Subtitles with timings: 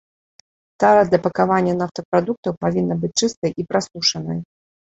[0.83, 4.39] Тара для пакавання нафтапрадуктаў павінна быць чыстай і прасушанай.